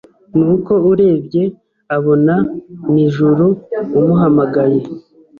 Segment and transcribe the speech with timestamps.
[0.37, 1.43] ni uko arebye
[1.97, 2.35] abona
[2.93, 3.47] ni Juru
[3.97, 4.79] umuhamagaye.